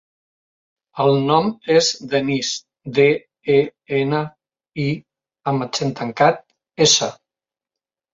El 1.01 1.17
nom 1.25 1.49
és 1.73 1.89
Denís: 2.13 2.49
de, 2.99 3.05
e, 3.57 3.57
ena, 3.97 4.21
i 4.85 4.87
amb 5.53 5.67
accent 5.67 5.93
tancat, 6.01 6.41
essa. 6.87 7.11